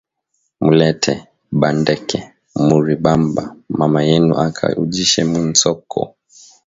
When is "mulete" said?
0.63-1.13